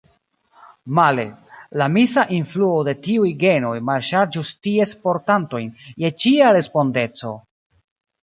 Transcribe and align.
Male: 0.99 1.25
la 1.81 1.87
misa 1.97 2.23
influo 2.37 2.79
de 2.87 2.95
tiuj 3.07 3.29
genoj 3.43 3.75
malŝarĝus 3.91 4.53
ties 4.67 4.95
portantojn 5.05 5.69
je 6.05 6.13
ĉia 6.25 6.49
respondeco! 6.61 7.35